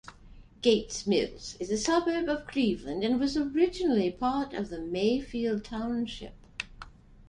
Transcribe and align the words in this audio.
Gates 0.63 1.05
Mills 1.05 1.55
is 1.59 1.69
a 1.69 1.77
suburb 1.77 2.27
of 2.27 2.47
Cleveland 2.47 3.03
and 3.03 3.19
was 3.19 3.37
originally 3.37 4.09
part 4.09 4.51
of 4.51 4.71
Mayfield 4.71 5.63
Township. 5.63 6.33